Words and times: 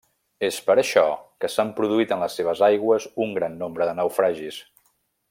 És 0.45 0.55
per 0.69 0.75
això 0.83 1.03
que 1.43 1.51
s'han 1.55 1.69
produït 1.81 2.15
en 2.15 2.23
les 2.25 2.39
seves 2.41 2.63
aigües 2.71 3.09
un 3.27 3.39
gran 3.39 3.63
nombre 3.65 3.89
de 3.91 3.95
naufragis. 4.03 4.63